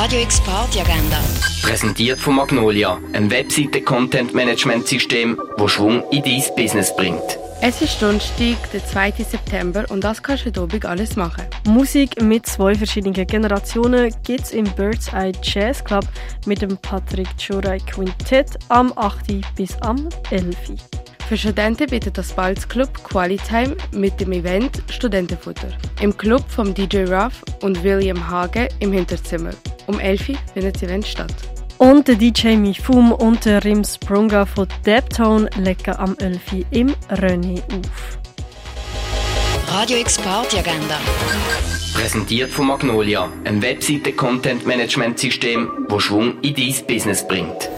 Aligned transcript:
Radio 0.00 0.20
X 0.20 0.40
Party 0.42 0.78
Agenda. 0.78 1.18
Präsentiert 1.60 2.20
von 2.20 2.36
Magnolia, 2.36 3.00
einem 3.14 3.32
Webseite-Content-Management-System, 3.32 5.36
das 5.56 5.72
Schwung 5.72 6.04
in 6.12 6.22
dein 6.22 6.40
Business 6.54 6.94
bringt. 6.94 7.36
Es 7.62 7.82
ist 7.82 8.00
Donnerstag, 8.00 8.54
der 8.72 8.86
2. 8.86 9.10
September 9.28 9.84
und 9.88 10.04
das 10.04 10.22
kannst 10.22 10.44
du 10.44 10.50
heute 10.50 10.60
Abend 10.60 10.86
alles 10.86 11.16
machen. 11.16 11.46
Musik 11.66 12.22
mit 12.22 12.46
zwei 12.46 12.76
verschiedenen 12.76 13.26
Generationen 13.26 14.14
gibt 14.22 14.42
es 14.42 14.52
im 14.52 14.66
Bird's 14.76 15.12
Eye 15.12 15.32
Jazz 15.42 15.82
Club 15.82 16.06
mit 16.46 16.62
dem 16.62 16.76
Patrick 16.76 17.26
Chorai 17.36 17.78
Quintett 17.78 18.56
am 18.68 18.92
8. 18.94 19.44
bis 19.56 19.76
am 19.78 20.08
11. 20.30 20.54
Für 21.28 21.36
Studenten 21.36 21.88
bietet 21.88 22.16
das 22.16 22.32
Balz 22.32 22.68
Club 22.68 23.02
Qualitime 23.02 23.76
mit 23.90 24.20
dem 24.20 24.30
Event 24.30 24.80
Studentenfutter. 24.92 25.70
Im 26.00 26.16
Club 26.16 26.44
vom 26.48 26.72
DJ 26.72 27.02
Ruff 27.02 27.42
und 27.62 27.82
William 27.82 28.30
Hage 28.30 28.68
im 28.78 28.92
Hinterzimmer. 28.92 29.50
Um 29.88 29.98
11 29.98 30.28
Uhr 30.28 30.36
findet 30.52 30.76
das 30.76 30.82
Event 30.82 31.06
statt. 31.06 31.34
Und 31.78 32.08
der 32.08 32.16
DJ 32.16 32.56
Mifum 32.56 33.10
und 33.10 33.46
der 33.46 33.64
Rim 33.64 33.82
Sprunga 33.84 34.44
von 34.44 34.68
Deptone 34.84 35.48
legen 35.56 35.96
am 35.96 36.14
11 36.18 36.52
Uhr 36.52 36.64
im 36.72 36.94
René 37.08 37.62
auf. 37.72 38.18
Radio 39.68 39.96
X 39.98 40.18
Party 40.18 40.58
Agenda. 40.58 41.00
Präsentiert 41.94 42.50
von 42.50 42.66
Magnolia, 42.66 43.32
einem 43.44 43.62
Webseite-Content-Management-System, 43.62 45.86
das 45.88 46.02
Schwung 46.02 46.38
in 46.42 46.54
dein 46.54 46.74
Business 46.86 47.26
bringt. 47.26 47.70